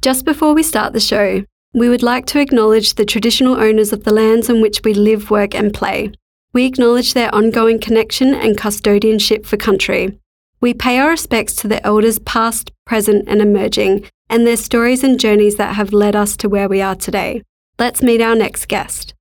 Just 0.00 0.24
before 0.24 0.54
we 0.54 0.62
start 0.62 0.92
the 0.92 1.00
show, 1.00 1.44
we 1.74 1.88
would 1.88 2.04
like 2.04 2.24
to 2.26 2.40
acknowledge 2.40 2.94
the 2.94 3.04
traditional 3.04 3.56
owners 3.56 3.92
of 3.92 4.04
the 4.04 4.14
lands 4.14 4.48
on 4.48 4.60
which 4.60 4.80
we 4.84 4.94
live, 4.94 5.28
work, 5.28 5.56
and 5.56 5.74
play. 5.74 6.12
We 6.52 6.66
acknowledge 6.66 7.14
their 7.14 7.34
ongoing 7.34 7.80
connection 7.80 8.32
and 8.32 8.56
custodianship 8.56 9.44
for 9.44 9.56
country. 9.56 10.18
We 10.60 10.72
pay 10.72 10.98
our 10.98 11.10
respects 11.10 11.56
to 11.56 11.68
the 11.68 11.84
elders 11.84 12.20
past, 12.20 12.70
present, 12.86 13.28
and 13.28 13.42
emerging, 13.42 14.08
and 14.30 14.46
their 14.46 14.56
stories 14.56 15.02
and 15.02 15.18
journeys 15.18 15.56
that 15.56 15.74
have 15.74 15.92
led 15.92 16.14
us 16.14 16.36
to 16.38 16.48
where 16.48 16.68
we 16.68 16.80
are 16.80 16.96
today. 16.96 17.42
Let's 17.78 18.00
meet 18.00 18.20
our 18.20 18.36
next 18.36 18.66
guest. 18.68 19.14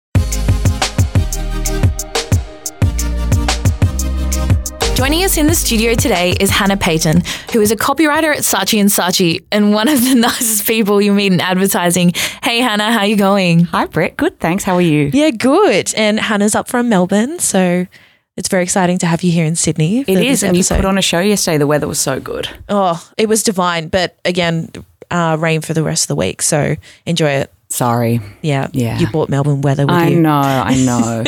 Joining 4.97 5.23
us 5.23 5.37
in 5.37 5.45
the 5.45 5.53
studio 5.53 5.93
today 5.93 6.31
is 6.39 6.49
Hannah 6.49 6.75
Payton, 6.75 7.21
who 7.53 7.61
is 7.61 7.71
a 7.71 7.75
copywriter 7.75 8.33
at 8.33 8.39
Saatchi 8.39 8.81
and 8.81 8.89
Saatchi 8.89 9.45
and 9.51 9.71
one 9.71 9.87
of 9.87 10.01
the 10.01 10.15
nicest 10.19 10.65
people 10.65 10.99
you 10.99 11.13
meet 11.13 11.31
in 11.31 11.39
advertising. 11.39 12.13
Hey 12.41 12.61
Hannah, 12.61 12.91
how 12.91 13.01
are 13.01 13.05
you 13.05 13.15
going? 13.15 13.65
Hi 13.65 13.85
Brett, 13.85 14.17
good 14.17 14.39
thanks. 14.39 14.63
How 14.63 14.73
are 14.73 14.81
you? 14.81 15.11
Yeah, 15.13 15.29
good. 15.29 15.93
And 15.95 16.19
Hannah's 16.19 16.55
up 16.55 16.67
from 16.67 16.89
Melbourne, 16.89 17.37
so 17.37 17.85
it's 18.37 18.47
very 18.47 18.63
exciting 18.63 18.97
to 18.97 19.05
have 19.05 19.21
you 19.21 19.31
here 19.31 19.45
in 19.45 19.55
Sydney. 19.55 19.99
It 19.99 20.09
is, 20.09 20.41
and 20.41 20.57
episode. 20.57 20.73
you 20.73 20.81
put 20.81 20.85
on 20.87 20.97
a 20.97 21.03
show 21.03 21.19
yesterday. 21.19 21.59
The 21.59 21.67
weather 21.67 21.87
was 21.87 21.99
so 21.99 22.19
good. 22.19 22.49
Oh, 22.67 23.07
it 23.17 23.29
was 23.29 23.43
divine. 23.43 23.89
But 23.89 24.17
again, 24.25 24.71
uh, 25.11 25.37
rain 25.39 25.61
for 25.61 25.75
the 25.75 25.83
rest 25.83 26.05
of 26.05 26.07
the 26.07 26.15
week, 26.15 26.41
so 26.41 26.75
enjoy 27.05 27.29
it. 27.33 27.53
Sorry. 27.69 28.19
Yeah, 28.41 28.69
yeah. 28.73 28.97
You 28.97 29.05
bought 29.11 29.29
Melbourne 29.29 29.61
weather 29.61 29.85
with 29.85 29.93
I 29.93 30.07
you. 30.07 30.17
I 30.17 30.21
know, 30.21 30.31
I 30.31 30.75
know. 30.85 31.23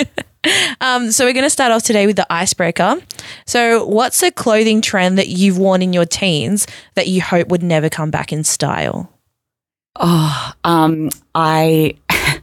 Um, 0.81 1.11
so 1.11 1.25
we're 1.25 1.33
going 1.33 1.45
to 1.45 1.49
start 1.49 1.71
off 1.71 1.83
today 1.83 2.05
with 2.07 2.15
the 2.15 2.25
icebreaker. 2.31 2.97
So, 3.45 3.85
what's 3.85 4.23
a 4.23 4.31
clothing 4.31 4.81
trend 4.81 5.17
that 5.17 5.27
you've 5.27 5.57
worn 5.57 5.81
in 5.81 5.91
your 5.91 6.05
teens 6.05 6.65
that 6.95 7.07
you 7.07 7.21
hope 7.21 7.49
would 7.49 7.63
never 7.63 7.89
come 7.89 8.11
back 8.11 8.31
in 8.31 8.43
style? 8.43 9.11
Oh, 9.99 10.53
um, 10.63 11.09
I 11.35 11.95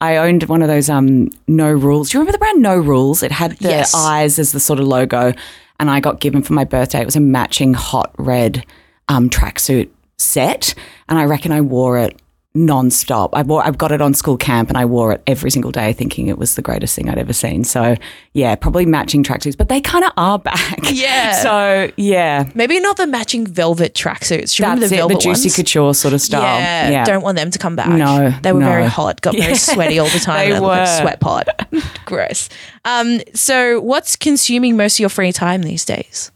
I 0.00 0.16
owned 0.16 0.44
one 0.44 0.62
of 0.62 0.68
those 0.68 0.90
um 0.90 1.30
no 1.46 1.70
rules. 1.70 2.10
Do 2.10 2.18
you 2.18 2.20
remember 2.20 2.32
the 2.32 2.38
brand 2.38 2.62
No 2.62 2.76
Rules? 2.76 3.22
It 3.22 3.32
had 3.32 3.52
the 3.58 3.68
yes. 3.68 3.94
eyes 3.94 4.38
as 4.38 4.52
the 4.52 4.60
sort 4.60 4.80
of 4.80 4.86
logo, 4.86 5.32
and 5.78 5.90
I 5.90 6.00
got 6.00 6.20
given 6.20 6.42
for 6.42 6.52
my 6.52 6.64
birthday. 6.64 7.00
It 7.00 7.06
was 7.06 7.16
a 7.16 7.20
matching 7.20 7.74
hot 7.74 8.12
red 8.18 8.64
um 9.08 9.30
tracksuit 9.30 9.88
set, 10.18 10.74
and 11.08 11.18
I 11.18 11.24
reckon 11.24 11.52
I 11.52 11.60
wore 11.60 11.98
it 11.98 12.20
nonstop. 12.56 13.30
I 13.34 13.42
wore, 13.42 13.64
I've 13.64 13.78
got 13.78 13.92
it 13.92 14.00
on 14.00 14.14
school 14.14 14.36
camp 14.36 14.68
and 14.70 14.78
I 14.78 14.84
wore 14.86 15.12
it 15.12 15.22
every 15.26 15.50
single 15.50 15.70
day 15.70 15.92
thinking 15.92 16.26
it 16.26 16.38
was 16.38 16.54
the 16.54 16.62
greatest 16.62 16.96
thing 16.96 17.08
I'd 17.08 17.18
ever 17.18 17.32
seen. 17.32 17.62
So 17.64 17.96
yeah, 18.32 18.54
probably 18.56 18.86
matching 18.86 19.22
tracksuits, 19.22 19.56
but 19.56 19.68
they 19.68 19.80
kind 19.80 20.04
of 20.04 20.12
are 20.16 20.38
back. 20.38 20.78
Yeah. 20.96 21.32
So 21.42 21.90
yeah. 21.96 22.48
Maybe 22.54 22.80
not 22.80 22.96
the 22.96 23.06
matching 23.06 23.46
velvet 23.46 23.92
tracksuits. 23.92 24.56
That's 24.56 24.60
remember 24.60 24.88
the 24.88 24.96
velvet 24.96 25.18
the 25.18 25.20
juicy 25.20 25.48
ones? 25.48 25.56
couture 25.56 25.94
sort 25.94 26.14
of 26.14 26.20
style. 26.22 26.58
Yeah, 26.58 26.90
yeah. 26.90 27.04
Don't 27.04 27.22
want 27.22 27.36
them 27.36 27.50
to 27.50 27.58
come 27.58 27.76
back. 27.76 27.90
No. 27.90 28.30
They 28.42 28.52
were 28.52 28.60
no. 28.60 28.66
very 28.66 28.86
hot, 28.86 29.20
got 29.20 29.36
very 29.36 29.56
sweaty 29.56 29.98
all 29.98 30.08
the 30.08 30.18
time. 30.20 30.50
they 30.50 30.60
were. 30.60 30.68
Like 30.68 31.02
sweat 31.02 31.20
pot. 31.20 31.48
Gross. 32.06 32.48
Um, 32.84 33.20
so 33.34 33.80
what's 33.80 34.16
consuming 34.16 34.76
most 34.76 34.94
of 34.94 35.00
your 35.00 35.08
free 35.10 35.32
time 35.32 35.62
these 35.62 35.84
days? 35.84 36.30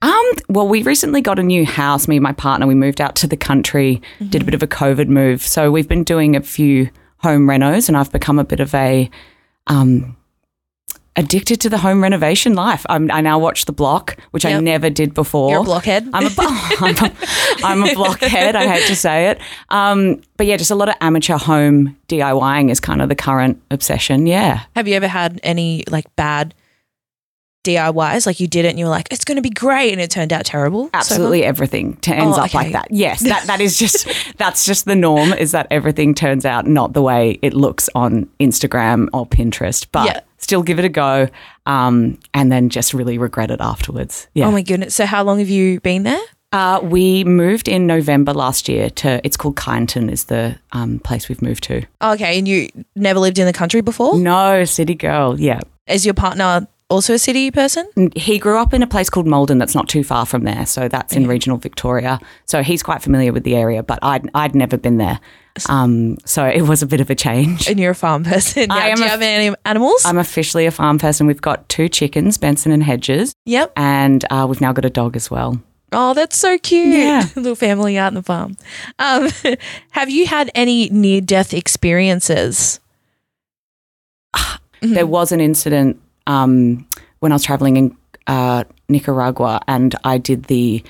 Um, 0.00 0.24
well, 0.48 0.68
we 0.68 0.82
recently 0.82 1.20
got 1.20 1.38
a 1.38 1.42
new 1.42 1.66
house. 1.66 2.06
Me 2.06 2.16
and 2.16 2.22
my 2.22 2.32
partner, 2.32 2.66
we 2.66 2.74
moved 2.74 3.00
out 3.00 3.16
to 3.16 3.26
the 3.26 3.36
country, 3.36 4.00
mm-hmm. 4.14 4.28
did 4.28 4.42
a 4.42 4.44
bit 4.44 4.54
of 4.54 4.62
a 4.62 4.66
COVID 4.66 5.08
move. 5.08 5.42
So 5.42 5.70
we've 5.70 5.88
been 5.88 6.04
doing 6.04 6.36
a 6.36 6.40
few 6.40 6.90
home 7.18 7.46
renos, 7.46 7.88
and 7.88 7.96
I've 7.96 8.12
become 8.12 8.38
a 8.38 8.44
bit 8.44 8.60
of 8.60 8.72
a 8.74 9.10
um, 9.66 10.16
addicted 11.18 11.60
to 11.60 11.68
the 11.68 11.78
home 11.78 12.00
renovation 12.00 12.54
life. 12.54 12.86
I'm, 12.88 13.10
i 13.10 13.20
now 13.20 13.40
watch 13.40 13.64
The 13.64 13.72
Block, 13.72 14.16
which 14.30 14.44
yep. 14.44 14.56
I 14.56 14.60
never 14.60 14.88
did 14.88 15.14
before. 15.14 15.50
You're 15.50 15.62
a 15.62 15.64
blockhead. 15.64 16.08
I'm 16.14 16.26
a, 16.26 16.30
I'm 16.38 16.94
a, 16.94 17.16
I'm 17.64 17.82
a 17.82 17.94
blockhead. 17.94 18.54
I 18.54 18.68
hate 18.68 18.86
to 18.86 18.94
say 18.94 19.30
it. 19.30 19.40
Um, 19.68 20.22
but 20.36 20.46
yeah, 20.46 20.56
just 20.56 20.70
a 20.70 20.76
lot 20.76 20.88
of 20.88 20.94
amateur 21.00 21.36
home 21.36 21.96
DIYing 22.06 22.70
is 22.70 22.78
kind 22.78 23.02
of 23.02 23.08
the 23.08 23.16
current 23.16 23.60
obsession. 23.72 24.28
Yeah. 24.28 24.62
Have 24.76 24.86
you 24.86 24.94
ever 24.94 25.08
had 25.08 25.40
any 25.42 25.82
like 25.88 26.14
bad 26.14 26.54
DIYs? 27.68 28.26
Like 28.26 28.40
you 28.40 28.46
did 28.46 28.64
it 28.64 28.68
and 28.68 28.78
you 28.78 28.84
were 28.86 28.90
like, 28.90 29.08
it's 29.10 29.24
going 29.24 29.36
to 29.36 29.42
be 29.42 29.50
great. 29.50 29.92
And 29.92 30.00
it 30.00 30.10
turned 30.10 30.32
out 30.32 30.44
terrible. 30.44 30.90
Absolutely 30.94 31.40
so 31.42 31.46
everything 31.46 31.96
t- 31.96 32.12
ends 32.12 32.38
oh, 32.38 32.42
up 32.42 32.46
okay. 32.46 32.58
like 32.58 32.72
that. 32.72 32.88
Yes. 32.90 33.20
That, 33.20 33.46
that 33.46 33.60
is 33.60 33.78
just, 33.78 34.08
that's 34.38 34.64
just 34.64 34.84
the 34.84 34.96
norm 34.96 35.32
is 35.32 35.52
that 35.52 35.66
everything 35.70 36.14
turns 36.14 36.44
out 36.44 36.66
not 36.66 36.92
the 36.92 37.02
way 37.02 37.38
it 37.42 37.54
looks 37.54 37.88
on 37.94 38.28
Instagram 38.40 39.08
or 39.12 39.26
Pinterest, 39.26 39.86
but 39.92 40.06
yeah. 40.06 40.20
still 40.38 40.62
give 40.62 40.78
it 40.78 40.84
a 40.84 40.88
go. 40.88 41.28
Um, 41.66 42.18
and 42.34 42.50
then 42.50 42.70
just 42.70 42.94
really 42.94 43.18
regret 43.18 43.50
it 43.50 43.60
afterwards. 43.60 44.28
Yeah. 44.34 44.46
Oh 44.46 44.50
my 44.50 44.62
goodness. 44.62 44.94
So 44.94 45.04
how 45.06 45.22
long 45.22 45.38
have 45.38 45.50
you 45.50 45.80
been 45.80 46.04
there? 46.04 46.20
Uh, 46.50 46.80
we 46.82 47.24
moved 47.24 47.68
in 47.68 47.86
November 47.86 48.32
last 48.32 48.70
year 48.70 48.88
to, 48.88 49.20
it's 49.22 49.36
called 49.36 49.56
Kyneton 49.56 50.10
is 50.10 50.24
the 50.24 50.58
um, 50.72 50.98
place 51.00 51.28
we've 51.28 51.42
moved 51.42 51.64
to. 51.64 51.82
okay. 52.00 52.38
And 52.38 52.48
you 52.48 52.70
never 52.96 53.20
lived 53.20 53.38
in 53.38 53.44
the 53.44 53.52
country 53.52 53.82
before? 53.82 54.18
No, 54.18 54.64
city 54.64 54.94
girl. 54.94 55.38
Yeah. 55.38 55.60
Is 55.86 56.06
your 56.06 56.14
partner 56.14 56.66
also 56.88 57.14
a 57.14 57.18
city 57.18 57.50
person? 57.50 57.88
He 58.16 58.38
grew 58.38 58.58
up 58.58 58.72
in 58.72 58.82
a 58.82 58.86
place 58.86 59.10
called 59.10 59.26
Maldon 59.26 59.58
that's 59.58 59.74
not 59.74 59.88
too 59.88 60.02
far 60.02 60.26
from 60.26 60.44
there. 60.44 60.66
So 60.66 60.88
that's 60.88 61.14
in 61.14 61.26
regional 61.26 61.58
Victoria. 61.58 62.18
So 62.46 62.62
he's 62.62 62.82
quite 62.82 63.02
familiar 63.02 63.32
with 63.32 63.44
the 63.44 63.56
area, 63.56 63.82
but 63.82 63.98
I'd, 64.02 64.30
I'd 64.34 64.54
never 64.54 64.76
been 64.76 64.96
there. 64.96 65.20
Um, 65.68 66.18
so 66.24 66.46
it 66.46 66.62
was 66.62 66.82
a 66.82 66.86
bit 66.86 67.00
of 67.00 67.10
a 67.10 67.14
change. 67.14 67.68
And 67.68 67.78
you're 67.80 67.90
a 67.90 67.94
farm 67.94 68.24
person. 68.24 68.70
I 68.70 68.88
am 68.88 68.96
Do 68.96 69.02
you 69.02 69.06
a, 69.06 69.10
have 69.10 69.22
any 69.22 69.54
animals? 69.64 70.04
I'm 70.04 70.18
officially 70.18 70.66
a 70.66 70.70
farm 70.70 70.98
person. 70.98 71.26
We've 71.26 71.40
got 71.40 71.68
two 71.68 71.88
chickens, 71.88 72.38
Benson 72.38 72.72
and 72.72 72.82
Hedges. 72.82 73.34
Yep. 73.44 73.72
And 73.76 74.24
uh, 74.30 74.46
we've 74.48 74.60
now 74.60 74.72
got 74.72 74.84
a 74.84 74.90
dog 74.90 75.16
as 75.16 75.30
well. 75.30 75.60
Oh, 75.90 76.14
that's 76.14 76.36
so 76.38 76.58
cute. 76.58 76.94
Yeah. 76.94 77.26
little 77.36 77.54
family 77.54 77.96
out 77.96 78.08
on 78.08 78.14
the 78.14 78.22
farm. 78.22 78.56
Um, 78.98 79.30
have 79.90 80.10
you 80.10 80.26
had 80.26 80.50
any 80.54 80.88
near 80.90 81.20
death 81.20 81.52
experiences? 81.52 82.80
There 84.80 85.08
was 85.08 85.32
an 85.32 85.40
incident 85.40 86.00
um, 86.28 86.86
when 87.18 87.32
I 87.32 87.34
was 87.34 87.42
traveling 87.42 87.76
in 87.76 87.96
uh, 88.28 88.62
Nicaragua, 88.88 89.60
and 89.66 89.96
I 90.04 90.18
did 90.18 90.44
the. 90.44 90.84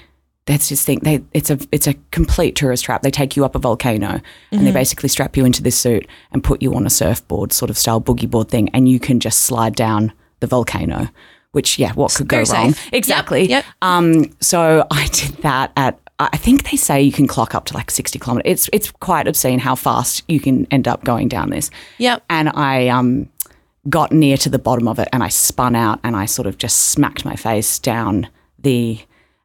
That's 0.44 0.70
just 0.70 0.86
thing. 0.86 1.00
They, 1.00 1.22
it's 1.34 1.50
a 1.50 1.58
it's 1.72 1.86
a 1.86 1.94
complete 2.10 2.56
tourist 2.56 2.84
trap. 2.84 3.02
They 3.02 3.10
take 3.10 3.36
you 3.36 3.44
up 3.44 3.54
a 3.54 3.58
volcano 3.58 4.06
mm-hmm. 4.06 4.22
and 4.50 4.60
they 4.62 4.66
mm-hmm. 4.66 4.74
basically 4.74 5.10
strap 5.10 5.36
you 5.36 5.44
into 5.44 5.62
this 5.62 5.76
suit 5.76 6.06
and 6.32 6.42
put 6.42 6.62
you 6.62 6.74
on 6.74 6.86
a 6.86 6.90
surfboard, 6.90 7.52
sort 7.52 7.70
of 7.70 7.76
style 7.76 8.00
boogie 8.00 8.30
board 8.30 8.48
thing, 8.48 8.70
and 8.70 8.88
you 8.88 8.98
can 8.98 9.20
just 9.20 9.40
slide 9.40 9.74
down 9.74 10.12
the 10.40 10.46
volcano. 10.46 11.08
Which, 11.52 11.78
yeah, 11.78 11.92
what 11.92 12.14
could 12.14 12.28
go 12.28 12.42
wrong? 12.42 12.74
Exactly. 12.92 13.42
Yep. 13.42 13.64
yep. 13.64 13.64
Um, 13.80 14.34
so 14.40 14.86
I 14.90 15.06
did 15.08 15.36
that 15.38 15.72
at 15.76 15.98
I 16.20 16.36
think 16.36 16.68
they 16.70 16.76
say 16.76 17.00
you 17.00 17.12
can 17.12 17.28
clock 17.28 17.54
up 17.54 17.66
to 17.66 17.74
like 17.74 17.90
60 17.90 18.18
kilometers. 18.18 18.50
It's 18.50 18.70
it's 18.72 18.90
quite 18.90 19.28
obscene 19.28 19.60
how 19.60 19.76
fast 19.76 20.24
you 20.28 20.40
can 20.40 20.66
end 20.70 20.88
up 20.88 21.04
going 21.04 21.28
down 21.28 21.50
this. 21.50 21.70
Yep. 21.98 22.24
And 22.28 22.48
I 22.48 22.88
um 22.88 23.28
got 23.88 24.12
near 24.12 24.36
to 24.38 24.48
the 24.48 24.58
bottom 24.58 24.88
of 24.88 24.98
it 24.98 25.08
and 25.12 25.22
I 25.22 25.28
spun 25.28 25.74
out 25.74 26.00
and 26.02 26.16
I 26.16 26.26
sort 26.26 26.46
of 26.46 26.58
just 26.58 26.90
smacked 26.90 27.24
my 27.24 27.36
face 27.36 27.78
down 27.78 28.28
the 28.58 29.00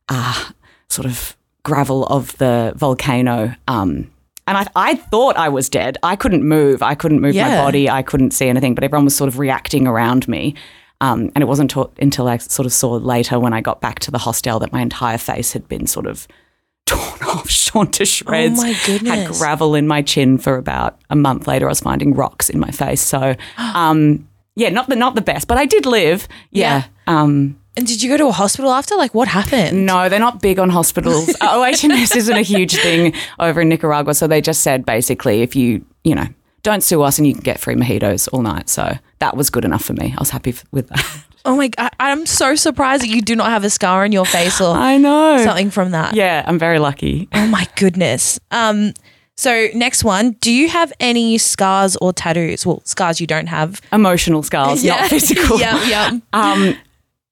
uh, 0.10 0.52
sort 0.90 1.06
of 1.06 1.38
gravel 1.64 2.06
of 2.08 2.38
the 2.38 2.74
volcano. 2.76 3.56
Um, 3.68 4.12
and 4.46 4.58
I, 4.58 4.68
I 4.76 4.96
thought 4.96 5.38
I 5.38 5.50
was 5.50 5.70
dead. 5.70 5.98
I 6.04 6.16
couldn't 6.16 6.44
move. 6.44 6.84
I 6.84 6.96
couldn't 6.96 7.22
move 7.22 7.36
yeah. 7.36 7.50
my 7.50 7.64
body. 7.64 7.90
I 7.90 8.02
couldn't 8.02 8.32
see 8.32 8.50
anything, 8.50 8.76
but 8.76 8.84
everyone 8.84 9.06
was 9.06 9.16
sort 9.16 9.30
of 9.30 9.40
reacting 9.40 9.88
around 9.88 10.28
me. 10.28 10.56
Um, 11.00 11.32
and 11.36 11.42
it 11.42 11.48
wasn't 11.48 11.72
t- 11.72 11.84
until 12.00 12.28
I 12.28 12.38
sort 12.38 12.66
of 12.66 12.74
saw 12.74 12.92
later 12.92 13.40
when 13.40 13.54
I 13.54 13.62
got 13.62 13.82
back 13.82 14.00
to 14.00 14.12
the 14.12 14.18
hostel 14.18 14.60
that 14.60 14.72
my 14.72 14.82
entire 14.82 15.18
face 15.18 15.54
had 15.54 15.68
been 15.68 15.88
sort 15.88 16.06
of 16.06 16.28
torn 16.86 17.22
off, 17.24 17.50
shorn 17.50 17.92
to 17.92 18.06
shreds. 18.06 18.60
Oh 18.60 18.64
my 18.64 18.78
goodness. 18.86 19.14
Had 19.14 19.28
gravel 19.30 19.76
in 19.76 19.88
my 19.88 20.02
chin 20.02 20.38
for 20.38 20.58
about 20.58 21.00
a 21.10 21.16
month 21.16 21.48
later. 21.48 21.68
I 21.68 21.70
was 21.70 21.80
finding 21.80 22.14
rocks 22.14 22.50
in 22.50 22.60
my 22.60 22.72
face. 22.72 23.02
So, 23.02 23.36
um, 23.58 24.28
yeah, 24.56 24.70
not 24.70 24.90
the 24.90 24.96
not 24.96 25.16
the 25.16 25.22
best, 25.22 25.48
but 25.48 25.58
I 25.58 25.66
did 25.66 25.86
live. 25.86 26.28
Yeah. 26.52 26.84
yeah. 27.08 27.22
Um, 27.22 27.60
and 27.76 27.88
did 27.88 28.04
you 28.04 28.10
go 28.10 28.18
to 28.18 28.28
a 28.28 28.32
hospital 28.32 28.72
after? 28.72 28.96
Like, 28.96 29.16
what 29.16 29.28
happened? 29.28 29.86
No, 29.86 30.08
they're 30.08 30.20
not 30.20 30.42
big 30.42 30.60
on 30.60 30.70
hospitals. 30.70 31.36
OHS 31.42 31.84
isn't 32.16 32.38
a 32.38 32.44
huge 32.44 32.76
thing 32.76 33.14
over 33.40 33.62
in 33.62 33.70
Nicaragua, 33.70 34.14
so 34.14 34.28
they 34.28 34.42
just 34.42 34.62
said 34.62 34.86
basically, 34.86 35.42
if 35.42 35.56
you 35.56 35.84
you 36.04 36.14
know 36.14 36.28
don't 36.62 36.82
sue 36.82 37.02
us 37.02 37.18
and 37.18 37.28
you 37.28 37.34
can 37.34 37.44
get 37.44 37.60
free 37.60 37.76
mojitos 37.76 38.30
all 38.32 38.42
night. 38.42 38.70
So 38.70 38.98
that 39.20 39.36
was 39.36 39.50
good 39.50 39.66
enough 39.66 39.84
for 39.84 39.94
me. 39.94 40.14
I 40.18 40.22
was 40.22 40.30
happy 40.30 40.56
with 40.72 40.88
that. 40.90 41.24
Oh 41.46 41.58
my 41.58 41.68
god, 41.68 41.92
I'm 42.00 42.26
so 42.26 42.56
surprised 42.56 43.04
that 43.04 43.10
you 43.10 43.22
do 43.22 43.36
not 43.36 43.50
have 43.50 43.66
a 43.66 43.70
scar 43.70 44.06
on 44.06 44.14
your 44.14 44.26
face 44.26 44.62
or 44.62 44.74
I 44.78 44.96
know 44.96 45.44
something 45.44 45.72
from 45.72 45.92
that. 45.92 46.16
Yeah, 46.16 46.42
I'm 46.48 46.58
very 46.58 46.80
lucky. 46.80 47.28
Oh 47.34 47.48
my 47.48 47.68
goodness. 47.76 48.40
Um 48.50 48.94
so 49.36 49.68
next 49.74 50.04
one, 50.04 50.32
do 50.42 50.52
you 50.52 50.70
have 50.70 50.94
any 51.00 51.38
scars 51.38 51.96
or 51.98 52.14
tattoos? 52.14 52.66
Well, 52.66 52.82
scars 52.86 53.20
you 53.20 53.28
don't 53.28 53.48
have. 53.48 53.82
Emotional 53.92 54.44
scars, 54.44 54.84
yeah. 54.84 54.96
not 54.96 55.10
physical. 55.10 55.60
yeah, 55.60 55.84
yeah. 55.88 56.20
Um, 56.34 56.76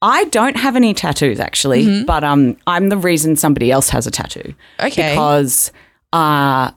I 0.01 0.25
don't 0.25 0.57
have 0.57 0.75
any 0.75 0.93
tattoos 0.93 1.39
actually, 1.39 1.85
mm-hmm. 1.85 2.05
but 2.05 2.23
um, 2.23 2.57
I'm 2.65 2.89
the 2.89 2.97
reason 2.97 3.35
somebody 3.35 3.71
else 3.71 3.89
has 3.89 4.07
a 4.07 4.11
tattoo. 4.11 4.55
Okay. 4.79 5.11
Because 5.11 5.71
uh, 6.11 6.71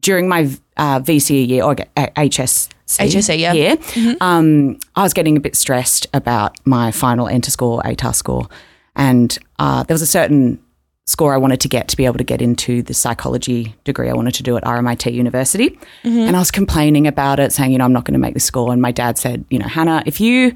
during 0.00 0.28
my 0.28 0.50
uh, 0.76 1.00
VCE 1.00 1.48
year 1.48 1.64
or 1.64 1.74
HSC, 1.74 2.68
HSC 2.86 3.38
yeah. 3.38 3.52
year, 3.54 3.76
mm-hmm. 3.76 4.22
um, 4.22 4.78
I 4.94 5.02
was 5.02 5.14
getting 5.14 5.38
a 5.38 5.40
bit 5.40 5.56
stressed 5.56 6.06
about 6.12 6.56
my 6.66 6.90
final 6.90 7.28
ENTER 7.28 7.50
score, 7.50 7.80
ATAR 7.80 8.14
score, 8.14 8.46
and 8.94 9.38
uh, 9.58 9.82
there 9.84 9.94
was 9.94 10.02
a 10.02 10.06
certain 10.06 10.62
score 11.06 11.34
I 11.34 11.36
wanted 11.36 11.60
to 11.60 11.68
get 11.68 11.88
to 11.88 11.96
be 11.96 12.04
able 12.04 12.18
to 12.18 12.24
get 12.24 12.42
into 12.42 12.82
the 12.82 12.92
psychology 12.92 13.74
degree 13.84 14.10
I 14.10 14.12
wanted 14.12 14.34
to 14.34 14.42
do 14.42 14.56
at 14.56 14.64
RMIT 14.64 15.12
University. 15.12 15.78
And 16.28 16.36
I 16.36 16.38
was 16.38 16.50
complaining 16.50 17.06
about 17.06 17.38
it, 17.38 17.52
saying, 17.52 17.72
you 17.72 17.78
know, 17.78 17.84
I'm 17.84 17.92
not 17.92 18.04
going 18.04 18.14
to 18.14 18.18
make 18.18 18.34
the 18.34 18.40
score. 18.40 18.72
And 18.72 18.82
my 18.82 18.92
dad 18.92 19.16
said, 19.16 19.44
you 19.50 19.58
know, 19.58 19.68
Hannah, 19.68 20.02
if 20.06 20.20
you 20.20 20.52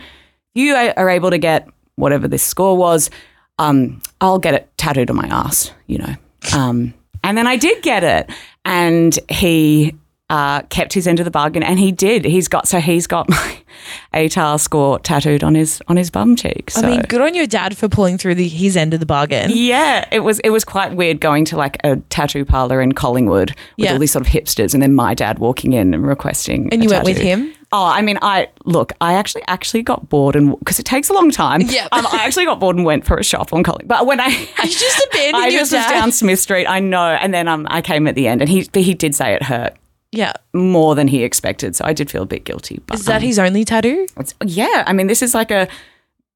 you 0.55 0.75
are 0.75 1.09
able 1.09 1.31
to 1.31 1.39
get 1.39 1.69
whatever 1.95 2.27
this 2.27 2.43
score 2.43 2.77
was, 2.77 3.11
um, 3.59 4.01
I'll 4.21 4.41
get 4.41 4.55
it 4.55 4.77
tattooed 4.77 5.11
on 5.11 5.17
my 5.17 5.29
ass, 5.29 5.71
you 5.87 5.99
know. 5.99 6.15
Um, 6.53 6.95
and 7.23 7.39
then 7.39 7.47
I 7.47 7.57
did 7.57 7.83
get 7.83 8.03
it, 8.03 8.31
and 8.65 9.17
he 9.29 9.95
uh, 10.31 10.63
kept 10.71 10.93
his 10.93 11.07
end 11.07 11.19
of 11.19 11.25
the 11.25 11.31
bargain, 11.31 11.63
and 11.63 11.79
he 11.79 11.91
did. 11.93 12.25
He's 12.25 12.49
got 12.49 12.67
so 12.69 12.79
he's 12.81 13.07
got 13.09 13.29
my 13.29 13.59
ATAR 14.15 14.61
score 14.61 14.99
tattooed 15.01 15.43
on 15.43 15.55
his 15.57 15.83
on 15.89 15.97
his 15.97 16.09
bum 16.11 16.37
cheek. 16.37 16.71
So. 16.71 16.83
I 16.83 16.91
mean, 16.91 17.03
good 17.03 17.21
on 17.21 17.35
your 17.35 17.47
dad 17.47 17.77
for 17.77 17.89
pulling 17.89 18.17
through 18.17 18.37
the, 18.37 18.47
his 18.49 18.77
end 18.77 18.95
of 18.95 19.01
the 19.01 19.07
bargain. 19.07 19.51
Yeah, 19.53 20.09
it 20.13 20.21
was 20.21 20.39
it 20.41 20.51
was 20.51 20.65
quite 20.65 20.95
weird 20.95 21.21
going 21.21 21.45
to 21.47 21.57
like 21.57 21.79
a 21.85 21.97
tattoo 22.11 22.45
parlor 22.45 22.81
in 22.81 22.93
Collingwood 22.93 23.51
with 23.51 23.57
Yeah. 23.77 23.93
all 23.93 23.99
these 23.99 24.13
sort 24.13 24.25
of 24.25 24.33
hipsters, 24.33 24.73
and 24.73 24.83
then 24.83 24.95
my 24.95 25.15
dad 25.15 25.41
walking 25.41 25.73
in 25.73 25.93
and 25.95 26.07
requesting. 26.07 26.69
And 26.73 26.81
a 26.81 26.85
you 26.85 26.91
went 26.91 27.05
with 27.05 27.19
him? 27.19 27.53
Oh, 27.73 27.85
I 27.85 28.01
mean, 28.03 28.19
I 28.23 28.49
look. 28.65 28.93
I 29.01 29.15
actually 29.15 29.43
actually 29.49 29.83
got 29.83 30.09
bored 30.09 30.37
and 30.37 30.57
because 30.61 30.79
it 30.79 30.85
takes 30.87 31.09
a 31.09 31.13
long 31.13 31.31
time. 31.31 31.63
Yeah. 31.63 31.89
um, 31.93 32.07
I 32.07 32.25
actually 32.25 32.45
got 32.45 32.61
bored 32.61 32.77
and 32.77 32.85
went 32.85 33.05
for 33.05 33.17
a 33.17 33.25
shop 33.25 33.53
on 33.53 33.63
Collingwood. 33.65 33.89
But 33.89 34.07
when 34.07 34.21
I 34.21 34.29
You 34.63 34.71
just 34.71 35.07
abandoned 35.11 35.37
I 35.37 35.49
your 35.49 35.61
just 35.61 35.73
was 35.73 35.83
dad. 35.83 35.91
down 35.91 36.13
Smith 36.13 36.39
Street. 36.41 36.67
I 36.67 36.79
know, 36.79 37.05
and 37.21 37.35
then 37.35 37.49
um, 37.49 37.67
I 37.69 37.81
came 37.83 38.07
at 38.07 38.15
the 38.15 38.29
end, 38.29 38.41
and 38.43 38.49
he 38.49 38.69
he 38.75 38.95
did 38.95 39.15
say 39.17 39.35
it 39.35 39.43
hurt 39.43 39.75
Yeah. 40.13 40.33
more 40.53 40.95
than 40.95 41.07
he 41.09 41.23
expected, 41.23 41.77
so 41.77 41.85
I 41.85 41.93
did 41.93 42.11
feel 42.11 42.23
a 42.23 42.27
bit 42.27 42.45
guilty. 42.45 42.81
But 42.87 42.99
Is 42.99 43.05
that 43.07 43.17
um, 43.17 43.23
his 43.23 43.39
only 43.39 43.65
tattoo? 43.65 44.07
yeah, 44.45 44.85
I 44.87 44.93
mean, 44.93 45.07
this 45.07 45.23
is 45.23 45.35
like 45.35 45.51
a 45.51 45.69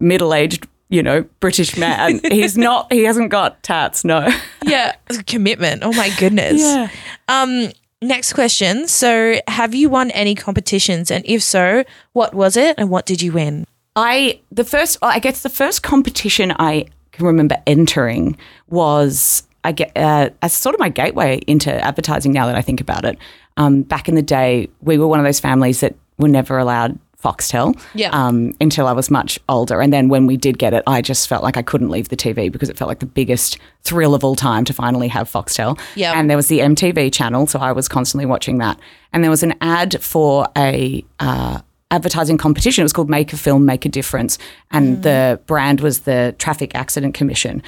middle-aged, 0.01 0.67
you 0.91 1.03
know, 1.03 1.23
British 1.41 1.77
man. 1.77 2.21
He's 2.31 2.57
not. 2.57 2.93
He 2.93 3.05
hasn't 3.05 3.31
got 3.31 3.63
tats. 3.63 4.05
No. 4.05 4.29
Yeah. 4.67 4.95
Commitment. 5.27 5.83
Oh 5.85 5.93
my 5.93 6.11
goodness. 6.19 6.63
Yeah. 6.63 6.89
Um, 7.29 7.71
next 8.01 8.33
question. 8.33 8.89
So, 8.89 9.35
have 9.47 9.75
you 9.75 9.91
won 9.91 10.11
any 10.13 10.35
competitions? 10.35 11.11
And 11.11 11.23
if 11.27 11.43
so, 11.43 11.85
what 12.15 12.33
was 12.33 12.57
it 12.57 12.75
and 12.79 12.89
what 12.89 13.05
did 13.05 13.21
you 13.21 13.33
win? 13.33 13.67
I 13.95 14.41
the 14.51 14.65
first 14.65 14.97
I 15.03 15.19
guess 15.19 15.43
the 15.43 15.51
first 15.51 15.83
competition 15.83 16.51
I 16.59 16.87
can 17.13 17.27
remember 17.27 17.57
entering 17.67 18.39
was 18.69 19.43
I 19.65 19.73
get 19.73 19.93
uh, 19.97 20.31
as 20.43 20.53
sort 20.53 20.75
of 20.75 20.79
my 20.79 20.91
gateway 20.91 21.41
into 21.47 21.73
advertising. 21.73 22.33
Now 22.33 22.47
that 22.47 22.57
I 22.57 22.63
think 22.63 22.81
about 22.81 23.05
it, 23.05 23.19
um, 23.57 23.83
back 23.83 24.09
in 24.09 24.15
the 24.15 24.23
day, 24.23 24.69
we 24.83 24.99
were 24.99 25.09
one 25.09 25.19
of 25.19 25.25
those 25.25 25.41
families 25.41 25.81
that 25.81 25.97
were 26.19 26.29
never 26.29 26.59
allowed 26.59 26.99
Foxtel. 27.25 27.81
Yeah. 27.95 28.11
Um, 28.13 28.53
until 28.61 28.87
I 28.87 28.93
was 28.93 29.11
much 29.11 29.41
older, 29.49 29.81
and 29.81 29.93
then 29.93 30.09
when 30.09 30.27
we 30.27 30.37
did 30.37 30.59
get 30.59 30.75
it, 30.75 30.83
I 30.87 31.01
just 31.01 31.27
felt 31.27 31.43
like 31.43 31.57
I 31.57 31.63
couldn't 31.63 31.89
leave 31.89 32.11
the 32.11 32.17
TV 32.17 32.53
because 32.53 32.69
it 32.69 32.77
felt 32.77 32.89
like 32.89 32.99
the 32.99 33.07
biggest 33.07 33.59
thrill 33.83 34.15
of 34.15 34.23
all 34.23 34.37
time 34.37 34.65
to 34.67 34.75
finally 34.75 35.09
have 35.09 35.31
Foxtel. 35.31 35.81
Yeah. 35.97 36.13
And 36.15 36.29
there 36.29 36.37
was 36.37 36.49
the 36.49 36.59
MTV 36.59 37.13
channel, 37.13 37.47
so 37.47 37.59
I 37.59 37.73
was 37.73 37.89
constantly 37.89 38.27
watching 38.27 38.59
that. 38.59 38.79
And 39.13 39.25
there 39.25 39.31
was 39.31 39.43
an 39.43 39.55
ad 39.63 40.03
for 40.03 40.47
a 40.57 41.03
uh, 41.19 41.61
advertising 41.91 42.37
competition. 42.37 42.83
It 42.83 42.85
was 42.85 42.93
called 42.93 43.09
Make 43.09 43.33
a 43.33 43.39
Film, 43.39 43.65
Make 43.65 43.87
a 43.87 43.89
Difference, 43.89 44.37
and 44.71 45.03
the 45.03 45.41
brand 45.47 45.81
was 45.81 46.01
the 46.01 46.35
Traffic 46.39 46.75
Accident 46.75 47.15
Commission. 47.15 47.63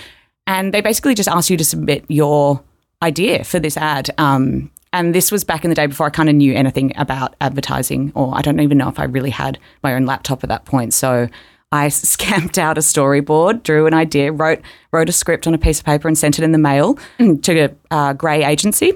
And 0.46 0.72
they 0.72 0.80
basically 0.80 1.14
just 1.14 1.28
asked 1.28 1.50
you 1.50 1.56
to 1.56 1.64
submit 1.64 2.04
your 2.08 2.62
idea 3.02 3.44
for 3.44 3.58
this 3.58 3.76
ad. 3.76 4.10
Um, 4.18 4.70
and 4.92 5.14
this 5.14 5.30
was 5.30 5.44
back 5.44 5.64
in 5.64 5.70
the 5.70 5.74
day 5.74 5.86
before 5.86 6.06
I 6.06 6.10
kind 6.10 6.28
of 6.28 6.34
knew 6.34 6.54
anything 6.54 6.92
about 6.96 7.34
advertising, 7.40 8.12
or 8.14 8.32
I 8.34 8.42
don't 8.42 8.60
even 8.60 8.78
know 8.78 8.88
if 8.88 8.98
I 8.98 9.04
really 9.04 9.30
had 9.30 9.58
my 9.82 9.94
own 9.94 10.06
laptop 10.06 10.42
at 10.42 10.48
that 10.48 10.64
point. 10.64 10.94
So 10.94 11.28
I 11.72 11.88
scamped 11.90 12.58
out 12.58 12.78
a 12.78 12.80
storyboard, 12.80 13.62
drew 13.62 13.86
an 13.86 13.94
idea, 13.94 14.32
wrote 14.32 14.60
wrote 14.92 15.08
a 15.08 15.12
script 15.12 15.46
on 15.46 15.54
a 15.54 15.58
piece 15.58 15.80
of 15.80 15.84
paper, 15.84 16.08
and 16.08 16.16
sent 16.16 16.38
it 16.38 16.44
in 16.44 16.52
the 16.52 16.58
mail 16.58 16.98
to 17.18 17.58
a 17.58 17.70
uh, 17.90 18.12
grey 18.12 18.44
agency. 18.44 18.94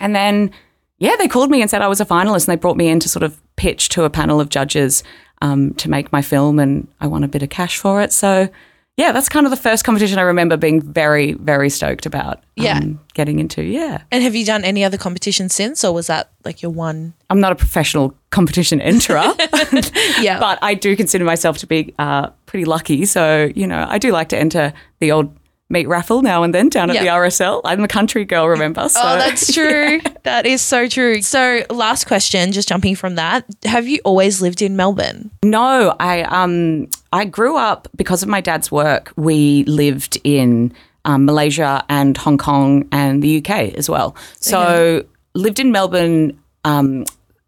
And 0.00 0.16
then, 0.16 0.50
yeah, 0.98 1.14
they 1.16 1.28
called 1.28 1.50
me 1.50 1.60
and 1.60 1.70
said 1.70 1.82
I 1.82 1.88
was 1.88 2.00
a 2.00 2.06
finalist, 2.06 2.48
and 2.48 2.52
they 2.52 2.60
brought 2.60 2.76
me 2.76 2.88
in 2.88 2.98
to 3.00 3.08
sort 3.08 3.22
of 3.22 3.40
pitch 3.56 3.88
to 3.90 4.04
a 4.04 4.10
panel 4.10 4.40
of 4.40 4.48
judges 4.48 5.04
um, 5.42 5.74
to 5.74 5.88
make 5.88 6.12
my 6.12 6.22
film, 6.22 6.58
and 6.58 6.88
I 7.00 7.06
won 7.06 7.22
a 7.22 7.28
bit 7.28 7.42
of 7.42 7.50
cash 7.50 7.78
for 7.78 8.02
it. 8.02 8.12
So, 8.12 8.48
yeah, 8.96 9.12
that's 9.12 9.28
kind 9.30 9.46
of 9.46 9.50
the 9.50 9.56
first 9.56 9.84
competition 9.84 10.18
I 10.18 10.22
remember 10.22 10.56
being 10.58 10.82
very, 10.82 11.32
very 11.32 11.70
stoked 11.70 12.04
about. 12.06 12.36
um, 12.36 12.42
Yeah. 12.56 12.80
getting 13.14 13.38
into. 13.38 13.62
Yeah, 13.62 14.02
And 14.12 14.22
have 14.22 14.34
you 14.34 14.44
done 14.44 14.62
any 14.64 14.84
other 14.84 14.98
competitions 14.98 15.54
since, 15.54 15.82
or 15.84 15.94
was 15.94 16.06
that 16.08 16.30
like 16.44 16.60
your 16.62 16.70
one? 16.70 17.14
I'm 17.30 17.40
not 17.40 17.52
a 17.52 17.54
professional 17.54 18.14
competition 18.30 18.78
enterer, 18.80 19.32
Yeah. 20.22 20.38
but 20.38 20.58
I 20.62 20.74
do 20.74 20.94
consider 20.96 21.24
myself 21.24 21.58
to 21.58 21.66
be 21.66 21.94
uh, 21.98 22.28
pretty 22.46 22.64
lucky. 22.66 23.06
So, 23.06 23.50
you 23.54 23.66
know, 23.66 23.86
I 23.88 23.98
do 23.98 24.12
like 24.12 24.28
to 24.30 24.38
enter 24.38 24.72
the 24.98 25.12
old 25.12 25.34
meat 25.70 25.88
raffle 25.88 26.20
now 26.20 26.42
and 26.42 26.52
then 26.54 26.68
down 26.68 26.90
at 26.90 26.96
Yeah. 26.96 27.02
the 27.04 27.08
RSL. 27.10 27.60
I'm 27.64 27.82
a 27.84 27.88
country 27.88 28.24
girl, 28.24 28.48
remember? 28.48 28.88
So, 28.88 29.00
Oh, 29.02 29.16
that's 29.16 29.52
true. 29.54 30.00
That 30.24 30.44
is 30.44 30.60
so 30.60 30.88
true. 30.88 31.22
So, 31.22 31.62
last 31.70 32.06
question, 32.06 32.52
just 32.52 32.68
jumping 32.68 32.96
from 32.96 33.14
that. 33.14 33.44
Have 33.64 33.86
you 33.88 34.00
always 34.04 34.42
lived 34.42 34.60
in 34.62 34.76
Melbourne? 34.76 35.30
No, 35.44 35.94
I 36.00 36.22
um 36.22 36.88
I 37.12 37.24
grew 37.24 37.56
up 37.56 37.88
because 37.96 38.22
of 38.22 38.28
my 38.28 38.40
dad's 38.40 38.70
work. 38.70 39.12
We 39.16 39.64
lived 39.64 40.18
in 40.24 40.72
um, 41.04 41.24
Malaysia 41.24 41.82
and 41.88 42.16
Hong 42.18 42.36
Kong 42.36 42.86
and 42.92 43.22
the 43.22 43.38
UK 43.38 43.74
as 43.74 43.88
well. 43.88 44.14
So 44.40 45.04
lived 45.34 45.58
in 45.58 45.72
Melbourne 45.72 46.38
um, 46.64 47.04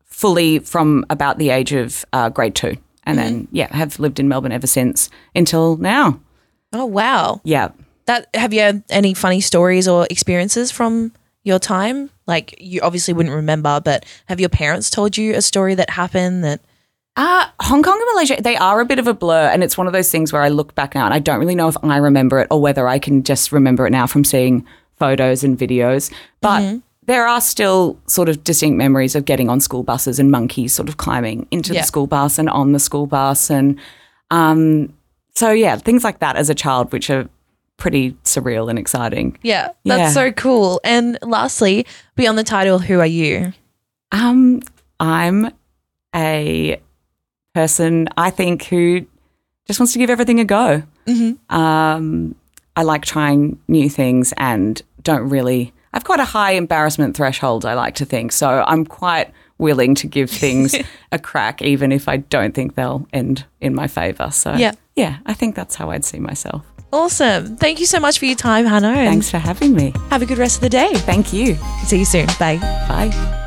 fully 0.07 0.59
from 0.61 1.05
about 1.11 1.39
the 1.39 1.51
age 1.51 1.73
of 1.73 2.05
uh, 2.13 2.29
grade 2.31 2.55
two, 2.55 2.77
and 3.05 3.19
then 3.19 3.49
yeah, 3.53 3.69
have 3.77 3.99
lived 4.01 4.19
in 4.21 4.29
Melbourne 4.29 4.53
ever 4.53 4.67
since 4.67 5.11
until 5.35 5.77
now. 5.77 6.19
Oh, 6.73 6.87
wow. 6.87 7.41
Yeah. 7.45 7.69
That 8.07 8.29
have 8.35 8.53
you 8.53 8.61
had 8.61 8.83
any 8.91 9.15
funny 9.15 9.41
stories 9.41 9.87
or 9.87 10.07
experiences 10.11 10.71
from 10.71 11.13
your 11.45 11.59
time? 11.59 12.11
Like 12.27 12.55
you 12.61 12.81
obviously 12.83 13.15
wouldn't 13.15 13.35
remember, 13.35 13.81
but 13.81 14.05
have 14.27 14.41
your 14.41 14.49
parents 14.49 14.91
told 14.91 15.17
you 15.17 15.35
a 15.35 15.43
story 15.43 15.75
that 15.75 15.91
happened 15.91 16.45
that 16.45 16.61
Uh, 17.15 17.45
Hong 17.61 17.83
Kong 17.83 17.99
and 18.01 18.09
Malaysia, 18.15 18.41
they 18.41 18.57
are 18.57 18.81
a 18.81 18.87
bit 18.87 18.99
of 18.99 19.07
a 19.07 19.13
blur. 19.13 19.51
And 19.53 19.63
it's 19.63 19.77
one 19.77 19.87
of 19.87 19.93
those 19.93 20.11
things 20.11 20.33
where 20.33 20.41
I 20.43 20.49
look 20.49 20.75
back 20.75 20.95
now 20.95 21.05
and 21.05 21.13
I 21.13 21.19
don't 21.19 21.39
really 21.39 21.55
know 21.55 21.69
if 21.69 21.77
I 21.83 21.99
remember 21.99 22.41
it 22.41 22.49
or 22.51 22.59
whether 22.61 22.89
I 22.89 22.99
can 22.99 23.23
just 23.23 23.53
remember 23.53 23.87
it 23.87 23.91
now 23.91 24.07
from 24.07 24.25
seeing 24.25 24.65
photos 24.99 25.45
and 25.45 25.59
videos. 25.59 26.11
But 26.41 26.81
there 27.05 27.27
are 27.27 27.41
still 27.41 27.99
sort 28.07 28.29
of 28.31 28.43
distinct 28.45 28.79
memories 28.79 29.15
of 29.15 29.25
getting 29.27 29.51
on 29.51 29.61
school 29.61 29.83
buses 29.83 30.19
and 30.19 30.31
monkeys 30.31 30.73
sort 30.73 30.89
of 30.89 30.97
climbing 30.97 31.47
into 31.51 31.75
Yeah. 31.75 31.83
the 31.83 31.87
school 31.87 32.07
bus 32.07 32.39
and 32.39 32.49
on 32.49 32.73
the 32.73 32.79
school 32.79 33.07
bus. 33.07 33.51
And 33.51 33.79
um, 34.31 34.93
so, 35.35 35.51
yeah, 35.51 35.77
things 35.77 36.05
like 36.05 36.21
that 36.21 36.37
as 36.37 36.49
a 36.49 36.55
child, 36.55 36.93
which 36.93 37.11
are 37.11 37.29
pretty 37.83 38.13
surreal 38.23 38.71
and 38.71 38.79
exciting. 38.79 39.37
Yeah, 39.43 39.71
that's 39.85 39.99
Yeah. 40.01 40.09
so 40.11 40.31
cool. 40.31 40.81
And 40.85 41.19
lastly, 41.21 41.85
beyond 42.15 42.39
the 42.39 42.45
title, 42.45 42.79
who 42.79 43.01
are 43.01 43.07
you? 43.07 43.53
Um, 44.13 44.63
I'm 45.01 45.51
a 46.15 46.81
person 47.57 48.09
I 48.17 48.31
think 48.31 48.65
who 48.67 49.05
just 49.67 49.81
wants 49.81 49.93
to 49.95 49.99
give 49.99 50.11
everything 50.11 50.39
a 50.39 50.45
go. 50.45 50.85
Um, 51.51 52.37
I 52.77 52.83
like 52.85 53.05
trying 53.05 53.59
new 53.67 53.91
things 53.91 54.33
and 54.37 54.81
don't 55.03 55.29
really. 55.29 55.73
I've 55.93 56.05
got 56.05 56.21
a 56.21 56.25
high 56.25 56.53
embarrassment 56.53 57.17
threshold. 57.17 57.67
I 57.67 57.75
like 57.75 57.97
to 57.97 58.05
think 58.05 58.31
so. 58.31 58.65
I'm 58.67 58.87
quite 58.87 59.33
willing 59.59 59.95
to 59.97 60.07
give 60.07 60.31
things 60.31 60.75
a 61.13 61.19
crack, 61.19 61.61
even 61.63 61.91
if 61.91 62.09
I 62.09 62.19
don't 62.19 62.55
think 62.55 62.77
they'll 62.77 63.07
end 63.13 63.45
in 63.61 63.75
my 63.75 63.89
favor. 63.89 64.31
So 64.31 64.55
Yeah. 64.55 64.73
yeah, 64.95 65.19
I 65.27 65.35
think 65.35 65.57
that's 65.57 65.75
how 65.75 65.91
I'd 65.91 66.05
see 66.05 66.21
myself. 66.21 66.65
Awesome. 66.93 67.57
Thank 67.57 67.81
you 67.81 67.87
so 67.87 67.99
much 67.99 68.19
for 68.19 68.27
your 68.27 68.37
time, 68.37 68.67
Hannah. 68.67 68.93
Thanks 68.93 69.31
for 69.31 69.39
having 69.39 69.75
me. 69.75 69.95
have 70.11 70.21
a 70.23 70.27
good 70.27 70.39
rest 70.39 70.57
of 70.57 70.61
the 70.63 70.69
day. 70.69 70.93
Thank 70.95 71.33
you. 71.33 71.57
See 71.87 72.01
you 72.01 72.05
soon. 72.05 72.27
Bye. 72.39 72.59
Bye. 72.89 73.39